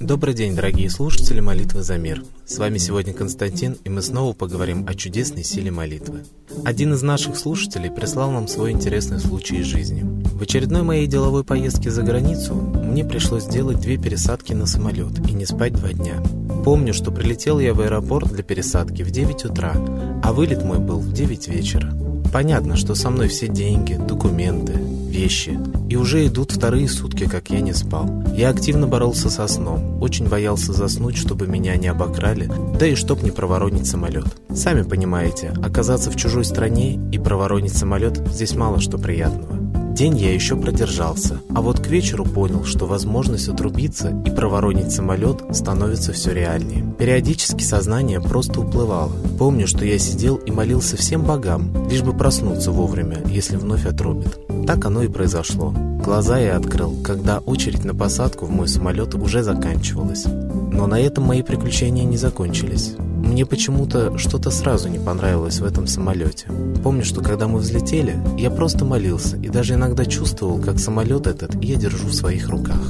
Добрый 0.00 0.34
день, 0.34 0.54
дорогие 0.54 0.90
слушатели 0.90 1.40
молитвы 1.40 1.82
за 1.82 1.96
мир. 1.96 2.22
С 2.44 2.58
вами 2.58 2.78
сегодня 2.78 3.14
Константин, 3.14 3.76
и 3.84 3.88
мы 3.88 4.02
снова 4.02 4.34
поговорим 4.34 4.86
о 4.86 4.94
чудесной 4.94 5.42
силе 5.42 5.70
молитвы. 5.70 6.24
Один 6.64 6.92
из 6.92 7.02
наших 7.02 7.36
слушателей 7.36 7.90
прислал 7.90 8.30
нам 8.30 8.46
свой 8.46 8.72
интересный 8.72 9.20
случай 9.20 9.56
из 9.56 9.66
жизни. 9.66 10.02
В 10.24 10.42
очередной 10.42 10.82
моей 10.82 11.06
деловой 11.06 11.44
поездке 11.44 11.90
за 11.90 12.02
границу 12.02 12.54
мне 12.54 13.04
пришлось 13.04 13.44
сделать 13.44 13.80
две 13.80 13.96
пересадки 13.96 14.52
на 14.52 14.66
самолет 14.66 15.18
и 15.30 15.32
не 15.32 15.46
спать 15.46 15.72
два 15.72 15.92
дня. 15.92 16.22
Помню, 16.64 16.92
что 16.94 17.10
прилетел 17.10 17.58
я 17.58 17.72
в 17.74 17.80
аэропорт 17.80 18.32
для 18.32 18.42
пересадки 18.42 19.02
в 19.02 19.10
9 19.10 19.46
утра, 19.46 19.74
а 20.22 20.32
вылет 20.32 20.62
мой 20.62 20.78
был 20.78 20.98
в 20.98 21.12
9 21.12 21.48
вечера. 21.48 21.92
Понятно, 22.32 22.76
что 22.76 22.94
со 22.94 23.10
мной 23.10 23.28
все 23.28 23.46
деньги, 23.46 23.94
документы, 23.94 24.72
вещи. 24.72 25.58
И 25.90 25.96
уже 25.96 26.26
идут 26.26 26.52
вторые 26.52 26.88
сутки, 26.88 27.28
как 27.28 27.50
я 27.50 27.60
не 27.60 27.74
спал. 27.74 28.24
Я 28.34 28.48
активно 28.48 28.86
боролся 28.86 29.28
со 29.28 29.46
сном, 29.46 30.02
очень 30.02 30.28
боялся 30.28 30.72
заснуть, 30.72 31.18
чтобы 31.18 31.46
меня 31.46 31.76
не 31.76 31.88
обокрали, 31.88 32.50
да 32.78 32.86
и 32.86 32.94
чтоб 32.94 33.22
не 33.22 33.30
проворонить 33.30 33.86
самолет. 33.86 34.24
Сами 34.54 34.82
понимаете, 34.82 35.52
оказаться 35.62 36.10
в 36.10 36.16
чужой 36.16 36.46
стране 36.46 36.98
и 37.12 37.18
проворонить 37.18 37.76
самолет 37.76 38.16
здесь 38.28 38.54
мало 38.54 38.80
что 38.80 38.96
приятного. 38.96 39.61
День 39.92 40.16
я 40.16 40.32
еще 40.32 40.56
продержался, 40.56 41.42
а 41.54 41.60
вот 41.60 41.80
к 41.80 41.86
вечеру 41.88 42.24
понял, 42.24 42.64
что 42.64 42.86
возможность 42.86 43.48
отрубиться 43.48 44.08
и 44.24 44.30
проворонить 44.30 44.90
самолет 44.90 45.42
становится 45.50 46.14
все 46.14 46.32
реальнее. 46.32 46.82
Периодически 46.98 47.62
сознание 47.62 48.18
просто 48.18 48.60
уплывало. 48.60 49.12
Помню, 49.38 49.66
что 49.66 49.84
я 49.84 49.98
сидел 49.98 50.36
и 50.36 50.50
молился 50.50 50.96
всем 50.96 51.24
богам, 51.24 51.88
лишь 51.90 52.02
бы 52.02 52.14
проснуться 52.14 52.70
вовремя, 52.70 53.18
если 53.26 53.56
вновь 53.56 53.84
отрубит. 53.84 54.40
Так 54.66 54.86
оно 54.86 55.02
и 55.02 55.08
произошло. 55.08 55.74
Глаза 56.02 56.38
я 56.38 56.56
открыл, 56.56 56.96
когда 57.04 57.40
очередь 57.40 57.84
на 57.84 57.94
посадку 57.94 58.46
в 58.46 58.50
мой 58.50 58.68
самолет 58.68 59.14
уже 59.14 59.42
заканчивалась. 59.42 60.24
Но 60.24 60.86
на 60.86 60.98
этом 60.98 61.24
мои 61.24 61.42
приключения 61.42 62.04
не 62.04 62.16
закончились. 62.16 62.94
Мне 63.22 63.46
почему-то 63.46 64.18
что-то 64.18 64.50
сразу 64.50 64.88
не 64.88 64.98
понравилось 64.98 65.60
в 65.60 65.64
этом 65.64 65.86
самолете. 65.86 66.48
Помню, 66.82 67.04
что 67.04 67.22
когда 67.22 67.46
мы 67.46 67.60
взлетели, 67.60 68.18
я 68.36 68.50
просто 68.50 68.84
молился 68.84 69.36
и 69.36 69.48
даже 69.48 69.74
иногда 69.74 70.04
чувствовал, 70.04 70.60
как 70.60 70.78
самолет 70.78 71.26
этот 71.26 71.54
я 71.62 71.76
держу 71.76 72.08
в 72.08 72.14
своих 72.14 72.48
руках. 72.48 72.82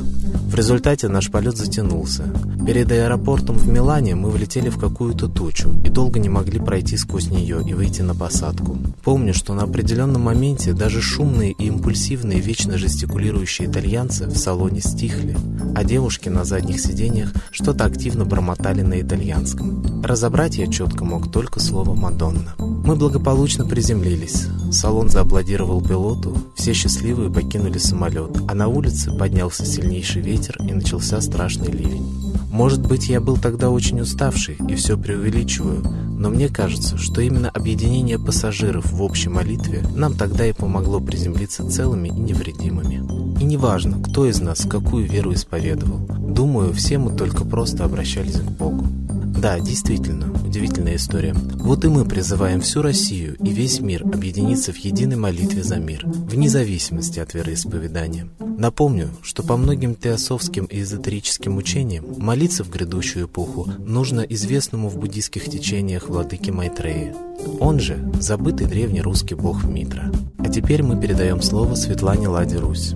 В 0.52 0.54
результате 0.54 1.08
наш 1.08 1.30
полет 1.30 1.56
затянулся. 1.56 2.24
Перед 2.64 2.92
аэропортом 2.92 3.56
в 3.56 3.68
Милане 3.68 4.14
мы 4.14 4.30
влетели 4.30 4.68
в 4.68 4.78
какую-то 4.78 5.26
тучу 5.26 5.70
и 5.84 5.88
долго 5.88 6.20
не 6.20 6.28
могли 6.28 6.60
пройти 6.60 6.96
сквозь 6.96 7.28
нее 7.28 7.60
и 7.66 7.74
выйти 7.74 8.02
на 8.02 8.14
посадку. 8.14 8.78
Помню, 9.02 9.34
что 9.34 9.52
на 9.54 9.64
определенном 9.64 10.22
моменте 10.22 10.72
даже 10.72 11.02
шумные 11.02 11.52
и 11.52 11.66
импульсивные, 11.66 12.38
вечно 12.38 12.78
жестикулирующие 12.78 13.68
итальянцы 13.68 14.26
в 14.26 14.36
салоне 14.36 14.80
стихли, 14.80 15.36
а 15.74 15.82
девушки 15.82 16.28
на 16.28 16.44
задних 16.44 16.80
сиденьях 16.80 17.32
что-то 17.50 17.84
активно 17.84 18.24
бормотали 18.24 18.82
на 18.82 19.00
итальянском. 19.00 20.02
Разобрать 20.04 20.56
я 20.56 20.68
четко 20.68 21.04
мог 21.04 21.32
только 21.32 21.58
слово 21.58 21.94
«Мадонна». 21.94 22.54
Мы 22.58 22.94
благополучно 22.94 23.66
приземлились. 23.66 24.46
Салон 24.70 25.08
зааплодировал 25.08 25.82
пилоту, 25.82 26.36
все 26.54 26.72
счастливые 26.74 27.30
покинули 27.30 27.78
самолет, 27.78 28.38
а 28.46 28.54
на 28.54 28.68
улице 28.68 29.10
поднялся 29.10 29.66
сильнейший 29.66 30.22
ветер 30.22 30.58
и 30.60 30.72
начался 30.72 31.20
страшный 31.20 31.72
ливень. 31.72 32.21
Может 32.52 32.86
быть, 32.86 33.08
я 33.08 33.22
был 33.22 33.38
тогда 33.38 33.70
очень 33.70 34.02
уставший 34.02 34.58
и 34.68 34.74
все 34.74 34.98
преувеличиваю, 34.98 35.82
но 36.18 36.28
мне 36.28 36.50
кажется, 36.50 36.98
что 36.98 37.22
именно 37.22 37.48
объединение 37.48 38.18
пассажиров 38.18 38.92
в 38.92 39.02
общей 39.02 39.30
молитве 39.30 39.82
нам 39.96 40.12
тогда 40.12 40.46
и 40.46 40.52
помогло 40.52 41.00
приземлиться 41.00 41.66
целыми 41.66 42.08
и 42.08 42.12
невредимыми. 42.20 43.40
И 43.40 43.44
неважно, 43.44 44.02
кто 44.02 44.26
из 44.26 44.38
нас 44.40 44.66
какую 44.68 45.08
веру 45.08 45.32
исповедовал, 45.32 46.06
думаю, 46.10 46.74
все 46.74 46.98
мы 46.98 47.16
только 47.16 47.46
просто 47.46 47.86
обращались 47.86 48.36
к 48.36 48.50
Богу. 48.50 48.86
Да, 48.86 49.58
действительно, 49.58 50.26
удивительная 50.52 50.96
история. 50.96 51.32
Вот 51.32 51.82
и 51.86 51.88
мы 51.88 52.04
призываем 52.04 52.60
всю 52.60 52.82
Россию 52.82 53.36
и 53.42 53.54
весь 53.54 53.80
мир 53.80 54.02
объединиться 54.02 54.70
в 54.70 54.76
единой 54.76 55.16
молитве 55.16 55.62
за 55.62 55.76
мир, 55.76 56.02
вне 56.04 56.50
зависимости 56.50 57.20
от 57.20 57.32
вероисповедания. 57.32 58.28
Напомню, 58.38 59.08
что 59.22 59.42
по 59.42 59.56
многим 59.56 59.94
теософским 59.94 60.66
и 60.66 60.82
эзотерическим 60.82 61.56
учениям 61.56 62.04
молиться 62.18 62.64
в 62.64 62.70
грядущую 62.70 63.24
эпоху 63.24 63.66
нужно 63.78 64.20
известному 64.20 64.90
в 64.90 64.98
буддийских 64.98 65.46
течениях 65.46 66.10
владыке 66.10 66.52
Майтрея. 66.52 67.16
Он 67.58 67.80
же 67.80 68.12
забытый 68.20 68.66
древний 68.66 69.00
русский 69.00 69.34
бог 69.34 69.64
Митра. 69.64 70.12
А 70.36 70.50
теперь 70.50 70.82
мы 70.82 71.00
передаем 71.00 71.40
слово 71.40 71.76
Светлане 71.76 72.28
Ладе 72.28 72.58
Русь. 72.58 72.92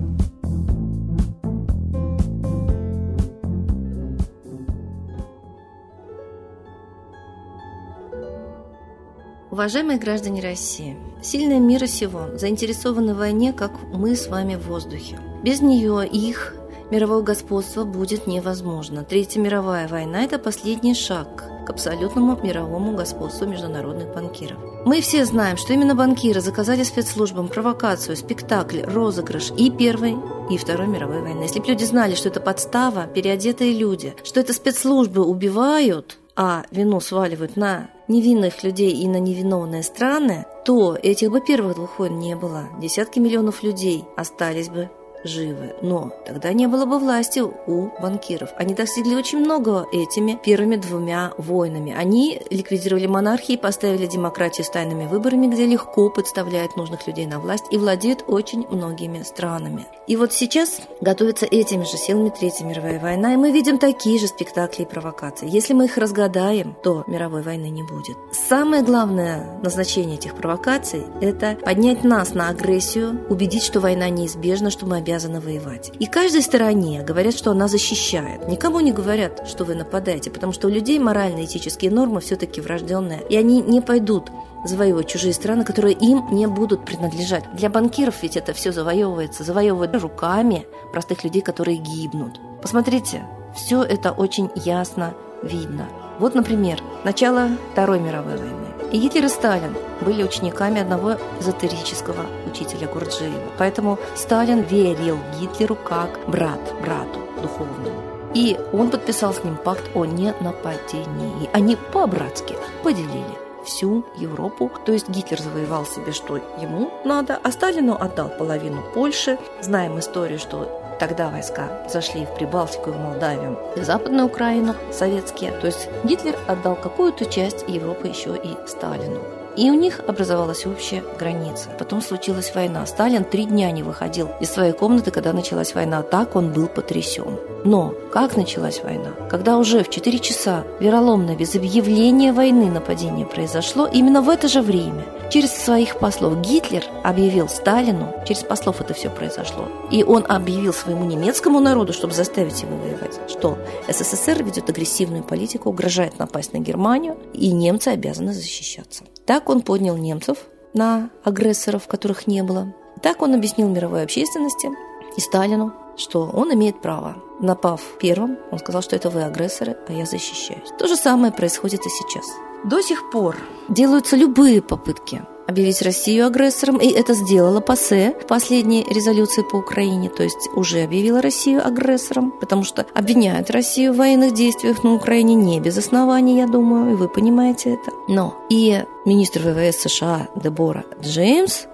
Уважаемые 9.57 9.97
граждане 9.97 10.39
России, 10.39 10.95
сильные 11.19 11.59
мира 11.59 11.87
сего 11.87 12.27
заинтересованы 12.35 13.15
в 13.15 13.17
войне, 13.17 13.53
как 13.53 13.71
мы 13.91 14.15
с 14.15 14.27
вами 14.27 14.53
в 14.53 14.67
воздухе. 14.67 15.19
Без 15.41 15.61
нее 15.61 16.07
их 16.07 16.53
мировое 16.91 17.23
господство 17.23 17.83
будет 17.83 18.27
невозможно. 18.27 19.03
Третья 19.03 19.39
мировая 19.39 19.87
война– 19.87 20.21
это 20.23 20.37
последний 20.37 20.93
шаг 20.93 21.65
к 21.65 21.69
абсолютному 21.71 22.37
мировому 22.43 22.95
господству 22.95 23.47
международных 23.47 24.13
банкиров. 24.13 24.59
Мы 24.85 25.01
все 25.01 25.25
знаем, 25.25 25.57
что 25.57 25.73
именно 25.73 25.95
банкиры 25.95 26.39
заказали 26.39 26.83
спецслужбам 26.83 27.47
провокацию, 27.47 28.15
спектакль, 28.15 28.81
розыгрыш 28.83 29.53
и 29.57 29.71
Первой, 29.71 30.17
и 30.51 30.57
Второй 30.57 30.85
мировой 30.85 31.21
войны. 31.21 31.41
Если 31.41 31.61
бы 31.61 31.65
люди 31.65 31.83
знали, 31.83 32.13
что 32.13 32.29
это 32.29 32.39
подстава, 32.39 33.07
переодетые 33.07 33.73
люди, 33.73 34.13
что 34.23 34.39
это 34.39 34.53
спецслужбы 34.53 35.25
убивают, 35.25 36.19
а 36.35 36.63
вину 36.69 36.99
сваливают 36.99 37.57
на 37.57 37.89
невинных 38.07 38.63
людей 38.63 38.91
и 38.91 39.07
на 39.07 39.17
невиновные 39.19 39.83
страны, 39.83 40.45
то 40.65 40.95
этих 40.95 41.31
бы 41.31 41.41
первых 41.41 41.75
двух 41.75 41.99
войн 41.99 42.19
не 42.19 42.35
было. 42.35 42.69
Десятки 42.79 43.19
миллионов 43.19 43.63
людей 43.63 44.05
остались 44.15 44.69
бы 44.69 44.89
живы. 45.23 45.75
Но 45.81 46.11
тогда 46.25 46.53
не 46.53 46.67
было 46.67 46.85
бы 46.85 46.99
власти 46.99 47.39
у 47.39 47.91
банкиров. 48.01 48.49
Они 48.57 48.73
достигли 48.73 49.15
очень 49.15 49.39
много 49.39 49.85
этими 49.91 50.39
первыми 50.43 50.75
двумя 50.75 51.33
войнами. 51.37 51.93
Они 51.97 52.41
ликвидировали 52.49 53.07
монархии, 53.07 53.57
поставили 53.57 54.05
демократию 54.05 54.65
с 54.65 54.69
тайными 54.69 55.05
выборами, 55.07 55.47
где 55.47 55.65
легко 55.65 56.09
подставляют 56.09 56.75
нужных 56.75 57.07
людей 57.07 57.25
на 57.25 57.39
власть 57.39 57.65
и 57.71 57.77
владеют 57.77 58.23
очень 58.27 58.67
многими 58.69 59.23
странами. 59.23 59.85
И 60.07 60.15
вот 60.15 60.33
сейчас 60.33 60.81
готовится 61.01 61.45
этими 61.45 61.83
же 61.83 61.97
силами 61.97 62.29
Третья 62.29 62.65
мировая 62.65 62.99
война, 62.99 63.33
и 63.33 63.37
мы 63.37 63.51
видим 63.51 63.77
такие 63.77 64.19
же 64.19 64.27
спектакли 64.27 64.83
и 64.83 64.85
провокации. 64.85 65.49
Если 65.49 65.73
мы 65.73 65.85
их 65.85 65.97
разгадаем, 65.97 66.75
то 66.83 67.03
мировой 67.07 67.41
войны 67.41 67.69
не 67.69 67.83
будет. 67.83 68.17
Самое 68.31 68.83
главное 68.83 69.59
назначение 69.61 70.15
этих 70.15 70.35
провокаций– 70.35 71.03
это 71.21 71.57
поднять 71.63 72.03
нас 72.03 72.33
на 72.33 72.49
агрессию, 72.49 73.25
убедить, 73.29 73.63
что 73.63 73.79
война 73.79 74.09
неизбежна, 74.09 74.69
что 74.69 74.85
мы 74.85 74.97
обязаны 75.07 75.39
воевать. 75.39 75.91
И 75.99 76.05
каждой 76.05 76.41
стороне 76.41 77.01
говорят, 77.01 77.33
что 77.33 77.51
она 77.51 77.67
защищает. 77.67 78.47
Никому 78.47 78.81
не 78.81 78.91
говорят, 78.91 79.47
что 79.47 79.63
вы 79.63 79.75
нападаете, 79.75 80.29
потому 80.29 80.51
что 80.51 80.67
у 80.67 80.69
людей 80.69 80.99
морально-этические 80.99 81.91
нормы 81.91 82.19
все-таки 82.19 82.59
врожденные, 82.59 83.21
и 83.29 83.37
они 83.37 83.61
не 83.61 83.79
пойдут 83.79 84.29
завоевывать 84.65 85.07
чужие 85.07 85.33
страны, 85.33 85.63
которые 85.63 85.93
им 85.93 86.25
не 86.31 86.45
будут 86.45 86.83
принадлежать. 86.83 87.45
Для 87.53 87.69
банкиров 87.69 88.21
ведь 88.21 88.35
это 88.35 88.53
все 88.53 88.71
завоевывается, 88.71 89.43
завоевывают 89.43 89.95
руками 89.95 90.65
простых 90.91 91.23
людей, 91.23 91.41
которые 91.41 91.77
гибнут. 91.77 92.39
Посмотрите, 92.61 93.23
все 93.55 93.83
это 93.83 94.11
очень 94.11 94.49
ясно 94.55 95.13
видно. 95.41 95.87
Вот, 96.19 96.35
например, 96.35 96.81
начало 97.05 97.49
Второй 97.71 97.99
мировой 97.99 98.37
войны. 98.37 98.66
И 98.91 98.99
Гитлер 98.99 99.25
и 99.25 99.27
Сталин 99.29 99.75
были 100.01 100.23
учениками 100.23 100.79
одного 100.79 101.17
эзотерического 101.39 102.25
учителя 102.49 102.87
Гурджиева. 102.87 103.51
Поэтому 103.57 103.99
Сталин 104.15 104.61
верил 104.61 105.17
Гитлеру 105.39 105.75
как 105.75 106.19
брат 106.27 106.59
брату 106.81 107.19
духовному. 107.41 108.01
И 108.33 108.57
он 108.71 108.89
подписал 108.89 109.33
с 109.33 109.43
ним 109.43 109.57
пакт 109.57 109.89
о 109.95 110.05
ненападении. 110.05 111.49
Они 111.53 111.75
по-братски 111.75 112.55
поделили 112.83 113.47
всю 113.65 114.05
Европу. 114.15 114.71
То 114.85 114.93
есть 114.93 115.09
Гитлер 115.09 115.41
завоевал 115.41 115.85
себе, 115.85 116.11
что 116.13 116.37
ему 116.37 116.91
надо, 117.03 117.39
а 117.43 117.51
Сталину 117.51 117.95
отдал 117.99 118.29
половину 118.29 118.83
Польши. 118.93 119.37
Знаем 119.61 119.99
историю, 119.99 120.39
что 120.39 120.76
Тогда 120.99 121.29
войска 121.29 121.69
зашли 121.87 122.25
в 122.25 122.33
Прибалтику, 122.35 122.91
в 122.91 122.99
Молдавию, 122.99 123.59
в 123.75 123.83
Западную 123.83 124.25
Украину, 124.25 124.73
советские. 124.91 125.51
То 125.51 125.67
есть 125.67 125.89
Гитлер 126.03 126.35
отдал 126.47 126.75
какую-то 126.75 127.25
часть 127.25 127.65
Европы 127.67 128.07
еще 128.07 128.35
и 128.35 128.57
Сталину. 128.67 129.19
И 129.57 129.71
у 129.71 129.73
них 129.73 130.01
образовалась 130.07 130.67
общая 130.67 131.03
граница. 131.19 131.69
Потом 131.79 132.01
случилась 132.01 132.53
война. 132.53 132.85
Сталин 132.85 133.23
три 133.23 133.45
дня 133.45 133.71
не 133.71 133.81
выходил 133.81 134.29
из 134.39 134.51
своей 134.51 134.71
комнаты, 134.71 135.09
когда 135.09 135.33
началась 135.33 135.73
война. 135.73 136.03
Так 136.03 136.35
он 136.35 136.53
был 136.53 136.67
потрясен. 136.67 137.39
Но 137.65 137.93
как 138.13 138.37
началась 138.37 138.83
война? 138.83 139.13
Когда 139.29 139.57
уже 139.57 139.83
в 139.83 139.89
4 139.89 140.19
часа 140.19 140.63
вероломно, 140.79 141.35
без 141.35 141.55
объявления 141.55 142.31
войны 142.31 142.69
нападение 142.69 143.25
произошло, 143.25 143.87
именно 143.87 144.21
в 144.21 144.29
это 144.29 144.47
же 144.47 144.61
время 144.61 145.03
через 145.31 145.51
своих 145.51 145.97
послов 145.97 146.39
Гитлер 146.41 146.83
объявил 147.03 147.49
Сталину, 147.49 148.13
через 148.25 148.43
послов 148.43 148.79
это 148.79 148.93
все 148.93 149.09
произошло, 149.09 149.67
и 149.91 150.03
он 150.03 150.23
объявил 150.29 150.71
своему 150.71 151.03
немецкому 151.03 151.59
народу, 151.59 151.93
чтобы 151.93 152.13
заставить 152.13 152.61
его 152.61 152.77
воевать, 152.77 153.19
что 153.27 153.57
СССР 153.89 154.43
ведет 154.43 154.69
агрессивную 154.69 155.23
политику, 155.23 155.69
угрожает 155.69 156.19
напасть 156.19 156.53
на 156.53 156.59
Германию, 156.59 157.17
и 157.33 157.51
немцы 157.51 157.89
обязаны 157.89 158.33
защищаться. 158.33 159.03
Так 159.27 159.49
он 159.49 159.61
поднял 159.61 159.97
немцев 159.97 160.37
на 160.73 161.09
агрессоров, 161.23 161.87
которых 161.87 162.27
не 162.27 162.41
было. 162.43 162.73
Так 163.03 163.21
он 163.21 163.35
объяснил 163.35 163.67
мировой 163.67 164.03
общественности 164.03 164.69
и 165.15 165.21
Сталину, 165.21 165.73
что 165.97 166.29
он 166.33 166.53
имеет 166.53 166.81
право. 166.81 167.17
Напав 167.39 167.81
первым, 167.99 168.37
он 168.51 168.59
сказал, 168.59 168.81
что 168.81 168.95
это 168.95 169.09
вы 169.09 169.23
агрессоры, 169.23 169.77
а 169.87 169.91
я 169.91 170.05
защищаюсь. 170.05 170.69
То 170.79 170.87
же 170.87 170.95
самое 170.95 171.33
происходит 171.33 171.85
и 171.85 171.89
сейчас. 171.89 172.25
До 172.63 172.81
сих 172.81 173.11
пор 173.11 173.35
делаются 173.69 174.15
любые 174.15 174.61
попытки 174.61 175.21
объявить 175.47 175.81
Россию 175.81 176.27
агрессором, 176.27 176.77
и 176.77 176.87
это 176.89 177.13
сделала 177.13 177.61
ПАСЕ 177.61 178.15
в 178.21 178.27
последней 178.27 178.85
резолюции 178.89 179.43
по 179.43 179.57
Украине, 179.57 180.09
то 180.09 180.23
есть 180.23 180.49
уже 180.53 180.83
объявила 180.83 181.21
Россию 181.21 181.65
агрессором, 181.65 182.31
потому 182.39 182.63
что 182.63 182.85
обвиняют 182.93 183.49
Россию 183.49 183.93
в 183.93 183.97
военных 183.97 184.33
действиях 184.33 184.83
на 184.83 184.93
Украине 184.93 185.35
не 185.35 185.59
без 185.59 185.77
оснований, 185.77 186.37
я 186.37 186.47
думаю, 186.47 186.91
и 186.91 186.95
вы 186.95 187.07
понимаете 187.07 187.73
это. 187.73 187.91
Но 188.07 188.35
и 188.49 188.83
министр 189.05 189.41
ВВС 189.41 189.77
США 189.81 190.27
Дебора 190.35 190.83
Джеймс 191.01 191.65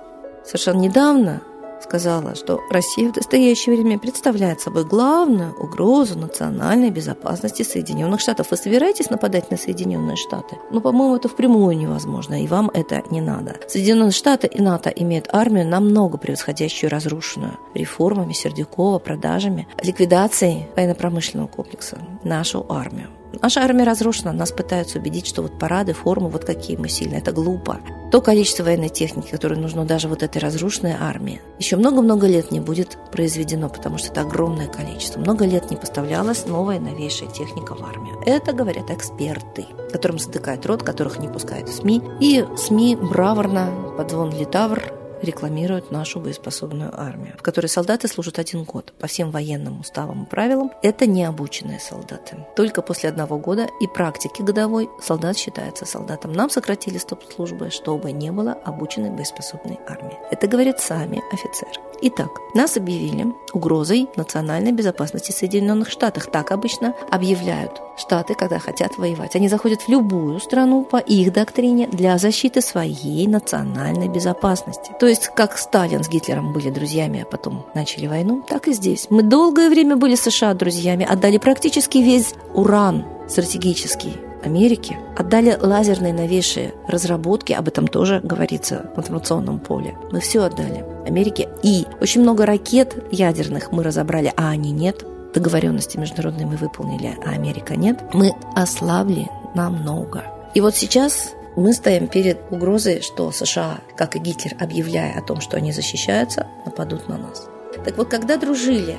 совершенно 0.46 0.80
недавно 0.80 1.42
сказала, 1.94 2.34
что 2.34 2.60
Россия 2.72 3.12
в 3.12 3.16
настоящее 3.16 3.76
время 3.76 4.00
представляет 4.00 4.60
собой 4.60 4.84
главную 4.84 5.54
угрозу 5.54 6.18
национальной 6.18 6.90
безопасности 6.90 7.62
Соединенных 7.62 8.20
Штатов. 8.20 8.48
Вы 8.50 8.58
собираетесь 8.58 9.12
нападать 9.12 9.52
на 9.52 9.58
Соединенные 9.58 10.16
Штаты? 10.16 10.58
Ну, 10.72 10.82
по-моему, 10.82 11.16
это 11.16 11.30
впрямую 11.30 11.78
невозможно, 11.78 12.44
и 12.44 12.48
вам 12.48 12.72
это 12.74 13.04
не 13.12 13.22
надо. 13.22 13.58
Соединенные 13.68 14.10
Штаты 14.10 14.48
и 14.48 14.60
НАТО 14.60 14.90
имеют 14.90 15.30
армию 15.32 15.68
намного 15.68 16.18
превосходящую 16.18 16.90
разрушенную 16.90 17.60
реформами 17.76 18.34
Сердюкова, 18.34 18.98
продажами, 18.98 19.68
ликвидацией 19.84 20.66
военно-промышленного 20.76 21.46
комплекса, 21.46 22.00
нашу 22.24 22.66
армию. 22.70 23.10
Наша 23.44 23.60
армия 23.60 23.84
разрушена, 23.84 24.32
нас 24.32 24.54
пытаются 24.54 25.00
убедить, 25.00 25.28
что 25.28 25.42
вот 25.42 25.60
парады, 25.60 25.92
формы, 25.92 26.30
вот 26.30 26.46
какие 26.46 26.78
мы 26.78 26.88
сильные, 26.88 27.20
это 27.20 27.34
глупо. 27.34 27.82
То 28.10 28.22
количество 28.22 28.64
военной 28.64 28.88
техники, 28.88 29.32
которое 29.32 29.58
нужно 29.58 29.84
даже 29.84 30.08
вот 30.08 30.24
этой 30.24 30.38
разрушенной 30.38 30.96
армии, 30.98 31.42
еще 31.60 31.76
много-много 31.76 32.26
лет 32.26 32.52
не 32.52 32.62
будет 32.62 32.98
произведено, 33.12 33.68
потому 33.68 33.98
что 33.98 34.14
это 34.14 34.22
огромное 34.22 34.68
количество. 34.68 35.20
Много 35.20 35.46
лет 35.46 35.70
не 35.72 35.76
поставлялась 35.76 36.46
новая 36.46 36.80
новейшая 36.80 37.28
техника 37.28 37.76
в 37.76 37.84
армию. 37.84 38.16
Это 38.26 38.54
говорят 38.54 38.90
эксперты, 38.90 39.66
которым 39.92 40.20
затыкают 40.20 40.66
рот, 40.66 40.82
которых 40.82 41.20
не 41.20 41.28
пускают 41.28 41.68
в 41.68 41.76
СМИ. 41.76 42.02
И 42.22 42.46
СМИ 42.56 42.96
браворно 42.96 43.68
под 43.98 44.10
звон 44.10 44.32
литавр 44.32 45.03
рекламируют 45.24 45.92
нашу 45.92 46.20
боеспособную 46.20 46.92
армию, 47.00 47.36
в 47.38 47.42
которой 47.42 47.68
солдаты 47.68 48.08
служат 48.08 48.40
один 48.40 48.64
год 48.64 48.94
по 49.00 49.08
всем 49.08 49.32
военным 49.32 49.80
уставам 49.80 50.24
и 50.24 50.26
правилам. 50.28 50.72
Это 50.82 51.06
необученные 51.06 51.80
солдаты. 51.80 52.46
Только 52.56 52.82
после 52.82 53.10
одного 53.10 53.38
года 53.38 53.68
и 53.80 53.88
практики 53.88 54.42
годовой 54.42 54.90
солдат 55.02 55.38
считается 55.38 55.86
солдатом. 55.86 56.34
Нам 56.34 56.50
сократили 56.50 56.98
стоп-службы, 56.98 57.70
чтобы 57.70 58.12
не 58.12 58.32
было 58.32 58.54
обученной 58.54 59.10
боеспособной 59.10 59.80
армии. 59.88 60.18
Это 60.32 60.48
говорят 60.48 60.80
сами 60.80 61.22
офицеры. 61.32 61.72
Итак, 62.06 62.30
нас 62.54 62.76
объявили 62.76 63.28
угрозой 63.54 64.10
национальной 64.18 64.74
безопасности 64.74 65.32
Соединенных 65.32 65.90
Штатов. 65.90 66.28
Так 66.28 66.52
обычно 66.52 66.94
объявляют 67.10 67.82
Штаты, 67.98 68.34
когда 68.36 68.60
хотят 68.60 68.98
воевать. 68.98 69.36
Они 69.36 69.48
заходят 69.48 69.82
в 69.82 69.90
любую 69.90 70.40
страну 70.40 70.84
по 70.84 70.98
их 70.98 71.32
доктрине 71.32 71.88
для 71.88 72.18
защиты 72.18 72.62
своей 72.62 73.28
национальной 73.28 74.08
безопасности. 74.08 74.92
То 75.00 75.08
есть, 75.08 75.30
как 75.36 75.58
Сталин 75.58 76.04
с 76.04 76.10
Гитлером 76.10 76.54
были 76.54 76.70
друзьями, 76.70 77.22
а 77.22 77.26
потом 77.26 77.66
начали 77.76 78.08
войну, 78.08 78.44
так 78.48 78.68
и 78.68 78.74
здесь. 78.74 79.08
Мы 79.10 79.24
долгое 79.24 79.70
время 79.70 79.96
были 79.96 80.16
США 80.16 80.54
друзьями, 80.54 81.08
отдали 81.10 81.38
практически 81.38 82.00
весь 82.00 82.34
уран 82.54 83.06
стратегический 83.28 84.14
Америки 84.44 84.98
отдали 85.16 85.58
лазерные 85.60 86.14
новейшие 86.14 86.74
разработки, 86.86 87.54
об 87.54 87.70
этом 87.70 87.88
тоже 87.88 88.20
говорится 88.22 88.92
в 88.96 89.00
информационном 89.00 89.60
поле. 89.60 89.98
Мы 90.12 90.20
все 90.20 90.44
отдали 90.44 90.86
Америке. 91.08 91.50
И 91.64 91.86
очень 92.02 92.22
много 92.22 92.46
ракет 92.46 93.08
ядерных 93.12 93.72
мы 93.72 93.84
разобрали, 93.84 94.34
а 94.36 94.50
они 94.50 94.72
нет. 94.72 95.06
Договоренности 95.34 95.98
международные 95.98 96.46
мы 96.46 96.58
выполнили, 96.58 97.18
а 97.26 97.32
Америка 97.32 97.76
нет. 97.76 98.00
Мы 98.14 98.34
ослабли 98.56 99.30
намного. 99.56 100.24
И 100.54 100.62
вот 100.62 100.76
сейчас 100.76 101.34
мы 101.56 101.74
стоим 101.74 102.08
перед 102.08 102.40
угрозой, 102.52 103.02
что 103.02 103.32
США, 103.32 103.80
как 103.96 104.16
и 104.16 104.20
Гитлер, 104.20 104.56
объявляя 104.60 105.18
о 105.18 105.22
том, 105.22 105.42
что 105.42 105.58
они 105.58 105.72
защищаются, 105.72 106.48
нападут 106.66 107.08
на 107.10 107.18
нас. 107.18 107.48
Так 107.84 107.98
вот, 107.98 108.10
когда 108.10 108.38
дружили 108.38 108.96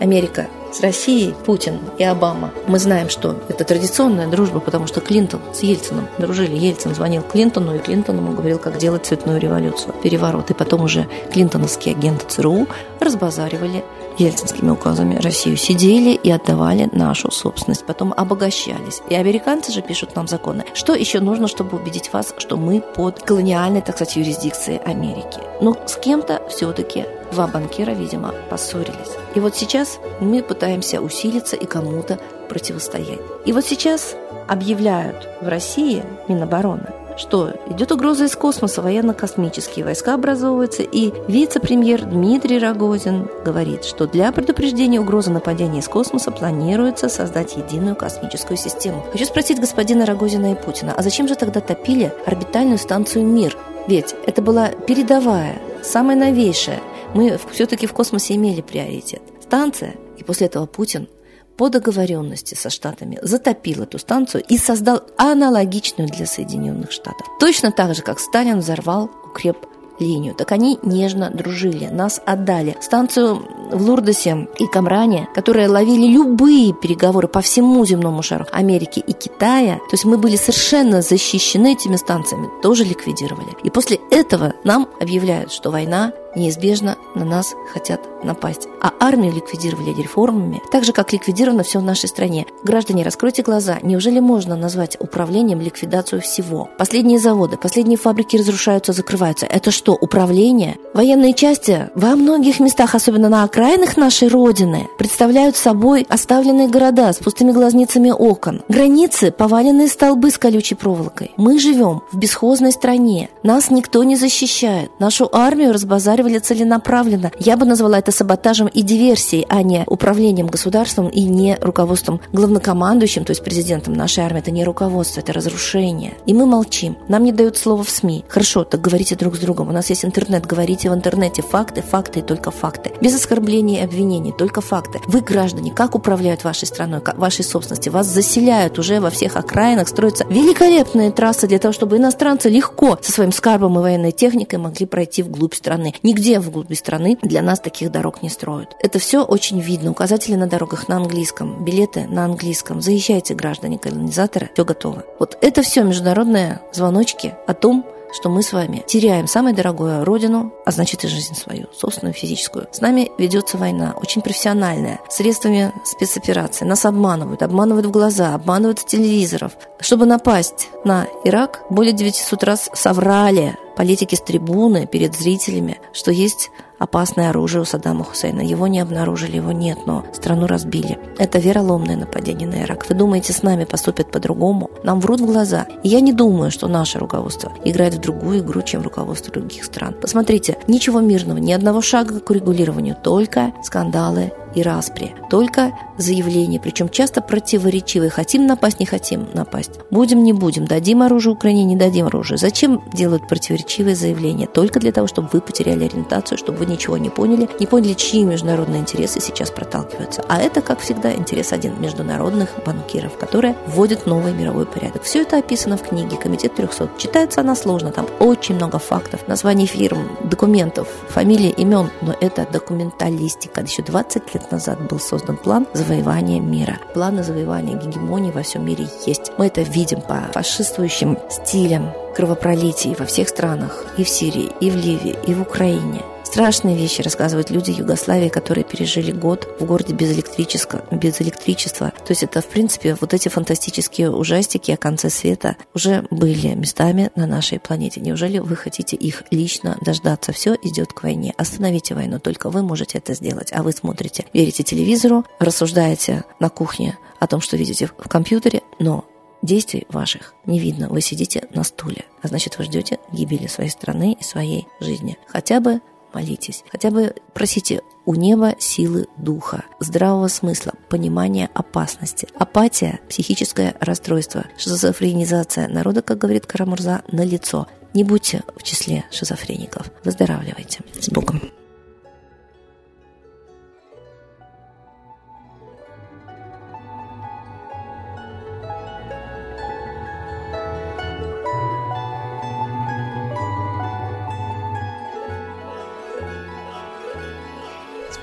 Америка 0.00 0.48
с 0.72 0.80
Россией, 0.80 1.34
Путин 1.46 1.78
и 1.96 2.04
Обама. 2.04 2.50
Мы 2.66 2.78
знаем, 2.78 3.08
что 3.08 3.36
это 3.48 3.64
традиционная 3.64 4.26
дружба, 4.26 4.60
потому 4.60 4.86
что 4.86 5.00
Клинтон 5.00 5.40
с 5.54 5.60
Ельцином 5.62 6.08
дружили. 6.18 6.56
Ельцин 6.56 6.94
звонил 6.94 7.22
Клинтону, 7.22 7.74
и 7.74 7.78
Клинтон 7.78 8.18
ему 8.18 8.32
говорил, 8.32 8.58
как 8.58 8.76
делать 8.76 9.06
цветную 9.06 9.40
революцию, 9.40 9.94
переворот. 10.02 10.50
И 10.50 10.54
потом 10.54 10.84
уже 10.84 11.08
клинтоновские 11.32 11.94
агенты 11.94 12.26
ЦРУ 12.28 12.66
разбазаривали 13.00 13.84
ельцинскими 14.18 14.70
указами 14.70 15.16
Россию, 15.16 15.56
сидели 15.56 16.10
и 16.10 16.30
отдавали 16.30 16.88
нашу 16.92 17.30
собственность, 17.30 17.84
потом 17.84 18.12
обогащались. 18.16 19.02
И 19.08 19.14
американцы 19.14 19.72
же 19.72 19.82
пишут 19.82 20.14
нам 20.14 20.26
законы. 20.26 20.64
Что 20.74 20.94
еще 20.94 21.20
нужно, 21.20 21.48
чтобы 21.48 21.78
убедить 21.78 22.12
вас, 22.12 22.34
что 22.38 22.56
мы 22.56 22.80
под 22.80 23.22
колониальной, 23.22 23.82
так 23.82 23.96
сказать, 23.96 24.16
юрисдикцией 24.16 24.78
Америки? 24.78 25.40
Ну, 25.60 25.76
с 25.86 25.96
кем-то 25.96 26.42
все-таки 26.48 27.04
два 27.32 27.46
банкира, 27.46 27.92
видимо, 27.92 28.34
поссорились. 28.50 29.25
И 29.36 29.40
вот 29.40 29.54
сейчас 29.54 30.00
мы 30.18 30.42
пытаемся 30.42 31.02
усилиться 31.02 31.56
и 31.56 31.66
кому-то 31.66 32.18
противостоять. 32.48 33.20
И 33.44 33.52
вот 33.52 33.66
сейчас 33.66 34.16
объявляют 34.48 35.28
в 35.42 35.48
России 35.48 36.02
Минобороны, 36.26 36.88
что 37.18 37.52
идет 37.68 37.92
угроза 37.92 38.24
из 38.24 38.34
космоса, 38.34 38.80
военно-космические 38.80 39.84
войска 39.84 40.14
образовываются, 40.14 40.82
и 40.82 41.12
вице-премьер 41.28 42.06
Дмитрий 42.06 42.58
Рогозин 42.58 43.28
говорит, 43.44 43.84
что 43.84 44.06
для 44.06 44.32
предупреждения 44.32 45.00
угрозы 45.00 45.30
нападения 45.30 45.80
из 45.80 45.88
космоса 45.88 46.30
планируется 46.30 47.10
создать 47.10 47.56
единую 47.56 47.94
космическую 47.94 48.56
систему. 48.56 49.04
Хочу 49.12 49.26
спросить 49.26 49.60
господина 49.60 50.06
Рогозина 50.06 50.52
и 50.52 50.54
Путина, 50.54 50.94
а 50.96 51.02
зачем 51.02 51.28
же 51.28 51.34
тогда 51.34 51.60
топили 51.60 52.10
орбитальную 52.24 52.78
станцию 52.78 53.26
«Мир»? 53.26 53.54
Ведь 53.86 54.14
это 54.26 54.40
была 54.40 54.68
передовая, 54.68 55.60
самая 55.82 56.16
новейшая. 56.16 56.80
Мы 57.16 57.38
все-таки 57.50 57.86
в 57.86 57.92
космосе 57.92 58.34
имели 58.34 58.60
приоритет. 58.60 59.22
Станция, 59.42 59.94
и 60.18 60.22
после 60.22 60.48
этого 60.48 60.66
Путин 60.66 61.08
по 61.56 61.70
договоренности 61.70 62.54
со 62.54 62.68
Штатами 62.68 63.18
затопил 63.22 63.84
эту 63.84 63.98
станцию 63.98 64.44
и 64.46 64.58
создал 64.58 65.02
аналогичную 65.16 66.10
для 66.10 66.26
Соединенных 66.26 66.92
Штатов. 66.92 67.26
Точно 67.40 67.72
так 67.72 67.94
же, 67.94 68.02
как 68.02 68.20
Сталин 68.20 68.58
взорвал 68.58 69.10
укреп 69.24 69.56
линию. 69.98 70.34
Так 70.34 70.52
они 70.52 70.78
нежно 70.82 71.30
дружили, 71.30 71.86
нас 71.86 72.20
отдали. 72.26 72.76
Станцию 72.82 73.65
в 73.70 73.82
Лурдосе 73.82 74.48
и 74.58 74.66
Камране, 74.66 75.28
которые 75.34 75.68
ловили 75.68 76.06
любые 76.06 76.72
переговоры 76.72 77.28
по 77.28 77.40
всему 77.40 77.84
земному 77.84 78.22
шару 78.22 78.46
Америки 78.52 79.02
и 79.06 79.12
Китая, 79.12 79.76
то 79.76 79.92
есть 79.92 80.04
мы 80.04 80.18
были 80.18 80.36
совершенно 80.36 81.02
защищены 81.02 81.72
этими 81.72 81.96
станциями, 81.96 82.48
тоже 82.62 82.84
ликвидировали. 82.84 83.48
И 83.62 83.70
после 83.70 83.98
этого 84.10 84.54
нам 84.64 84.88
объявляют, 85.00 85.52
что 85.52 85.70
война 85.70 86.12
неизбежно 86.36 86.96
на 87.14 87.24
нас 87.24 87.54
хотят 87.72 88.00
напасть. 88.22 88.68
А 88.80 88.92
армию 89.00 89.32
ликвидировали 89.32 89.90
реформами, 90.00 90.62
так 90.70 90.84
же, 90.84 90.92
как 90.92 91.12
ликвидировано 91.12 91.62
все 91.62 91.78
в 91.80 91.82
нашей 91.82 92.08
стране. 92.08 92.46
Граждане, 92.62 93.04
раскройте 93.04 93.42
глаза. 93.42 93.78
Неужели 93.82 94.20
можно 94.20 94.56
назвать 94.56 94.96
управлением 95.00 95.60
ликвидацию 95.60 96.20
всего? 96.20 96.68
Последние 96.78 97.18
заводы, 97.18 97.56
последние 97.56 97.98
фабрики 97.98 98.36
разрушаются, 98.36 98.92
закрываются. 98.92 99.46
Это 99.46 99.70
что, 99.70 99.94
управление? 99.94 100.76
Военные 100.94 101.32
части 101.32 101.90
во 101.94 102.16
многих 102.16 102.60
местах, 102.60 102.94
особенно 102.94 103.28
на 103.28 103.42
окраинах 103.56 103.96
нашей 103.96 104.28
Родины, 104.28 104.86
представляют 104.98 105.56
собой 105.56 106.06
оставленные 106.10 106.68
города 106.68 107.10
с 107.14 107.16
пустыми 107.16 107.52
глазницами 107.52 108.10
окон. 108.10 108.62
Границы– 108.68 109.30
поваленные 109.38 109.88
столбы 109.88 110.30
с 110.30 110.36
колючей 110.36 110.74
проволокой. 110.74 111.32
Мы 111.38 111.58
живем 111.58 112.02
в 112.12 112.18
бесхозной 112.18 112.72
стране. 112.72 113.30
Нас 113.42 113.70
никто 113.70 114.04
не 114.04 114.16
защищает. 114.16 114.90
Нашу 115.00 115.30
армию 115.32 115.72
разбазаривают 115.72 116.26
настраивали 116.26 116.38
целенаправленно. 116.38 117.30
Я 117.38 117.56
бы 117.56 117.66
назвала 117.66 117.98
это 117.98 118.12
саботажем 118.12 118.68
и 118.68 118.82
диверсией, 118.82 119.46
а 119.48 119.62
не 119.62 119.84
управлением 119.86 120.46
государством 120.46 121.08
и 121.08 121.22
не 121.22 121.56
руководством 121.60 122.20
главнокомандующим, 122.32 123.24
то 123.24 123.30
есть 123.30 123.44
президентом 123.44 123.94
нашей 123.94 124.24
армии. 124.24 124.40
Это 124.40 124.50
не 124.50 124.64
руководство, 124.64 125.20
это 125.20 125.32
разрушение. 125.32 126.14
И 126.26 126.34
мы 126.34 126.46
молчим. 126.46 126.96
Нам 127.08 127.24
не 127.24 127.32
дают 127.32 127.56
слова 127.56 127.82
в 127.82 127.90
СМИ. 127.90 128.24
Хорошо, 128.28 128.64
так 128.64 128.80
говорите 128.80 129.16
друг 129.16 129.36
с 129.36 129.38
другом. 129.38 129.68
У 129.68 129.72
нас 129.72 129.90
есть 129.90 130.04
интернет, 130.04 130.46
говорите 130.46 130.90
в 130.90 130.94
интернете. 130.94 131.42
Факты, 131.42 131.82
факты 131.82 132.20
и 132.20 132.22
только 132.22 132.50
факты. 132.50 132.92
Без 133.00 133.14
оскорблений 133.46 133.78
и 133.78 133.84
обвинений, 133.84 134.32
только 134.32 134.60
факты. 134.60 135.00
Вы, 135.06 135.20
граждане, 135.20 135.72
как 135.72 135.94
управляют 135.94 136.42
вашей 136.42 136.66
страной, 136.66 137.00
вашей 137.16 137.44
собственности? 137.44 137.88
Вас 137.88 138.06
заселяют 138.06 138.78
уже 138.78 139.00
во 139.00 139.10
всех 139.10 139.36
окраинах, 139.36 139.88
строятся 139.88 140.26
великолепные 140.28 141.12
трассы 141.12 141.46
для 141.46 141.58
того, 141.58 141.72
чтобы 141.72 141.96
иностранцы 141.96 142.48
легко 142.48 142.98
со 143.00 143.12
своим 143.12 143.32
скарбом 143.32 143.78
и 143.78 143.82
военной 143.82 144.12
техникой 144.12 144.58
могли 144.58 144.86
пройти 144.86 145.22
вглубь 145.22 145.54
страны. 145.54 145.94
Нигде 146.02 146.40
вглубь 146.40 146.74
страны 146.74 147.18
для 147.22 147.42
нас 147.42 147.60
таких 147.60 147.92
дорог 147.92 148.22
не 148.22 148.30
строят. 148.30 148.74
Это 148.82 148.98
все 148.98 149.22
очень 149.22 149.60
видно. 149.60 149.92
Указатели 149.92 150.34
на 150.34 150.48
дорогах 150.48 150.88
на 150.88 150.96
английском, 150.96 151.64
билеты 151.64 152.06
на 152.08 152.24
английском. 152.24 152.80
Заезжайте, 152.80 153.34
граждане 153.34 153.78
колонизаторы, 153.78 154.50
все 154.54 154.64
готово. 154.64 155.04
Вот 155.20 155.38
это 155.40 155.62
все 155.62 155.84
международные 155.84 156.60
звоночки 156.72 157.34
о 157.46 157.54
том, 157.54 157.86
что 158.16 158.30
мы 158.30 158.42
с 158.42 158.52
вами 158.52 158.82
теряем 158.86 159.26
самое 159.26 159.54
дорогое 159.54 160.04
родину, 160.04 160.52
а 160.64 160.70
значит 160.70 161.04
и 161.04 161.08
жизнь 161.08 161.34
свою, 161.34 161.66
собственную 161.78 162.14
физическую. 162.14 162.66
С 162.72 162.80
нами 162.80 163.10
ведется 163.18 163.58
война, 163.58 163.94
очень 164.00 164.22
профессиональная, 164.22 165.00
средствами 165.10 165.72
спецоперации. 165.84 166.64
Нас 166.64 166.86
обманывают, 166.86 167.42
обманывают 167.42 167.86
в 167.86 167.90
глаза, 167.90 168.34
обманывают 168.34 168.80
с 168.80 168.84
телевизоров. 168.84 169.52
Чтобы 169.80 170.06
напасть 170.06 170.70
на 170.84 171.06
Ирак, 171.24 171.62
более 171.68 171.92
900 171.92 172.42
раз 172.42 172.70
соврали 172.72 173.58
политики 173.76 174.14
с 174.14 174.20
трибуны 174.20 174.86
перед 174.86 175.14
зрителями, 175.14 175.78
что 175.92 176.10
есть 176.10 176.50
опасное 176.78 177.30
оружие 177.30 177.62
у 177.62 177.64
Саддама 177.64 178.04
Хусейна. 178.04 178.40
Его 178.40 178.66
не 178.66 178.80
обнаружили, 178.80 179.36
его 179.36 179.52
нет, 179.52 179.78
но 179.86 180.04
страну 180.12 180.46
разбили. 180.46 180.98
Это 181.18 181.38
вероломное 181.38 181.96
нападение 181.96 182.48
на 182.48 182.62
Ирак. 182.62 182.88
Вы 182.88 182.94
думаете, 182.94 183.32
с 183.32 183.42
нами 183.42 183.64
поступят 183.64 184.10
по-другому? 184.10 184.70
Нам 184.82 185.00
врут 185.00 185.20
в 185.20 185.26
глаза. 185.26 185.66
И 185.82 185.88
я 185.88 186.00
не 186.00 186.12
думаю, 186.12 186.50
что 186.50 186.68
наше 186.68 186.98
руководство 186.98 187.52
играет 187.64 187.94
в 187.94 188.00
другую 188.00 188.40
игру, 188.40 188.62
чем 188.62 188.82
руководство 188.82 189.32
других 189.32 189.64
стран. 189.64 189.94
Посмотрите, 190.00 190.58
ничего 190.66 191.00
мирного, 191.00 191.38
ни 191.38 191.52
одного 191.52 191.80
шага 191.80 192.20
к 192.20 192.30
урегулированию, 192.30 192.96
только 193.02 193.52
скандалы 193.62 194.32
и 194.56 194.62
распри. 194.62 195.14
Только 195.30 195.72
заявления, 195.98 196.58
причем 196.58 196.88
часто 196.88 197.20
противоречивые. 197.20 198.10
Хотим 198.10 198.46
напасть, 198.46 198.80
не 198.80 198.86
хотим 198.86 199.28
напасть. 199.34 199.72
Будем, 199.90 200.24
не 200.24 200.32
будем. 200.32 200.66
Дадим 200.66 201.02
оружие 201.02 201.34
Украине, 201.34 201.64
не 201.64 201.76
дадим 201.76 202.06
оружие. 202.06 202.38
Зачем 202.38 202.82
делают 202.92 203.28
противоречивые 203.28 203.94
заявления? 203.94 204.46
Только 204.46 204.80
для 204.80 204.92
того, 204.92 205.06
чтобы 205.06 205.28
вы 205.32 205.40
потеряли 205.40 205.84
ориентацию, 205.84 206.38
чтобы 206.38 206.58
вы 206.58 206.66
ничего 206.66 206.96
не 206.96 207.10
поняли, 207.10 207.48
не 207.60 207.66
поняли, 207.66 207.92
чьи 207.92 208.24
международные 208.24 208.80
интересы 208.80 209.20
сейчас 209.20 209.50
проталкиваются. 209.50 210.24
А 210.28 210.40
это, 210.40 210.62
как 210.62 210.80
всегда, 210.80 211.14
интерес 211.14 211.52
один– 211.52 211.74
международных 211.80 212.48
банкиров, 212.64 213.16
которые 213.18 213.54
вводят 213.66 214.06
новый 214.06 214.32
мировой 214.32 214.64
порядок. 214.64 215.02
Все 215.02 215.22
это 215.22 215.38
описано 215.38 215.76
в 215.76 215.82
книге 215.82 216.16
«Комитет 216.16 216.58
300». 216.58 216.90
Читается 216.96 217.42
она 217.42 217.54
сложно, 217.54 217.92
там 217.92 218.06
очень 218.20 218.54
много 218.54 218.78
фактов, 218.78 219.28
названий 219.28 219.66
фирм, 219.66 220.16
документов, 220.24 220.88
фамилий, 221.08 221.50
имен, 221.50 221.90
но 222.00 222.14
это 222.20 222.46
документалистика. 222.50 223.60
Еще 223.60 223.82
20 223.82 224.34
лет 224.34 224.45
назад 224.50 224.80
был 224.88 224.98
создан 224.98 225.36
план 225.36 225.66
завоевания 225.74 226.40
мира. 226.40 226.78
Планы 226.94 227.22
завоевания 227.22 227.76
гегемонии 227.76 228.30
во 228.30 228.42
всем 228.42 228.64
мире 228.64 228.88
есть. 229.06 229.32
Мы 229.38 229.46
это 229.46 229.62
видим 229.62 230.00
по 230.00 230.20
фашистующим 230.32 231.18
стилям 231.30 231.92
кровопролитий 232.14 232.94
во 232.98 233.04
всех 233.04 233.28
странах, 233.28 233.84
и 233.98 234.04
в 234.04 234.08
Сирии, 234.08 234.50
и 234.60 234.70
в 234.70 234.76
Ливии, 234.76 235.16
и 235.26 235.34
в 235.34 235.42
Украине. 235.42 236.02
Страшные 236.26 236.76
вещи 236.76 237.02
рассказывают 237.02 237.50
люди 237.50 237.70
Югославии, 237.70 238.28
которые 238.28 238.64
пережили 238.64 239.12
год 239.12 239.48
в 239.60 239.64
городе 239.64 239.94
без 239.94 240.12
электричества, 240.12 240.84
без 240.90 241.20
электричества. 241.22 241.92
То 242.04 242.10
есть 242.10 242.24
это, 242.24 242.40
в 242.40 242.48
принципе, 242.48 242.96
вот 243.00 243.14
эти 243.14 243.28
фантастические 243.28 244.10
ужастики 244.10 244.72
о 244.72 244.76
конце 244.76 245.08
света 245.08 245.56
уже 245.72 246.04
были 246.10 246.48
местами 246.54 247.12
на 247.14 247.28
нашей 247.28 247.60
планете. 247.60 248.00
Неужели 248.00 248.40
вы 248.40 248.56
хотите 248.56 248.96
их 248.96 249.22
лично 249.30 249.78
дождаться? 249.80 250.32
Все 250.32 250.56
идет 250.62 250.92
к 250.92 251.04
войне. 251.04 251.32
Остановите 251.38 251.94
войну, 251.94 252.18
только 252.18 252.50
вы 252.50 252.62
можете 252.62 252.98
это 252.98 253.14
сделать. 253.14 253.52
А 253.52 253.62
вы 253.62 253.70
смотрите, 253.70 254.26
верите 254.32 254.64
телевизору, 254.64 255.24
рассуждаете 255.38 256.24
на 256.40 256.48
кухне 256.48 256.98
о 257.20 257.28
том, 257.28 257.40
что 257.40 257.56
видите 257.56 257.86
в 257.86 258.08
компьютере, 258.08 258.62
но 258.80 259.04
действий 259.42 259.86
ваших 259.88 260.34
не 260.44 260.58
видно. 260.58 260.88
Вы 260.88 261.02
сидите 261.02 261.46
на 261.54 261.62
стуле, 261.62 262.04
а 262.20 262.26
значит, 262.26 262.58
вы 262.58 262.64
ждете 262.64 262.98
гибели 263.12 263.46
своей 263.46 263.70
страны 263.70 264.16
и 264.20 264.24
своей 264.24 264.66
жизни. 264.80 265.18
Хотя 265.28 265.60
бы 265.60 265.80
молитесь. 266.16 266.64
Хотя 266.72 266.90
бы 266.90 267.14
просите 267.34 267.82
у 268.06 268.14
неба 268.14 268.54
силы 268.58 269.06
духа, 269.18 269.64
здравого 269.80 270.28
смысла, 270.28 270.72
понимания 270.88 271.50
опасности. 271.52 272.26
Апатия, 272.38 273.00
психическое 273.08 273.74
расстройство, 273.80 274.46
шизофренизация 274.56 275.68
народа, 275.68 276.00
как 276.00 276.16
говорит 276.18 276.46
Карамурза, 276.46 277.02
на 277.12 277.22
лицо. 277.22 277.66
Не 277.92 278.02
будьте 278.02 278.42
в 278.56 278.62
числе 278.62 279.04
шизофреников. 279.10 279.90
Выздоравливайте. 280.04 280.80
С 280.98 281.10
Богом. 281.10 281.42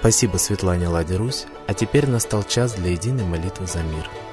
Спасибо 0.03 0.35
Светлане 0.35 0.89
Ладе 0.89 1.15
Русь, 1.15 1.45
а 1.65 1.73
теперь 1.73 2.09
настал 2.09 2.43
час 2.43 2.73
для 2.73 2.91
единой 2.91 3.23
молитвы 3.23 3.67
за 3.67 3.81
мир– 3.83 4.09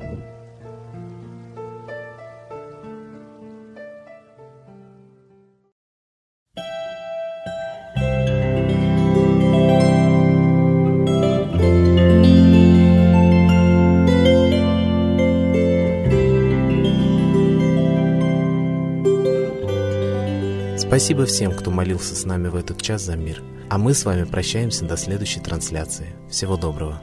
Спасибо 20.91 21.25
всем, 21.25 21.53
кто 21.53 21.71
молился 21.71 22.17
с 22.17 22.25
нами 22.25 22.49
в 22.49 22.55
этот 22.57 22.81
час 22.81 23.03
за 23.03 23.15
мир. 23.15 23.41
А 23.69 23.77
мы 23.77 23.93
с 23.93 24.03
вами 24.03 24.25
прощаемся 24.25 24.83
до 24.83 24.97
следующей 24.97 25.39
трансляции. 25.39 26.07
Всего 26.29 26.57
доброго. 26.57 27.01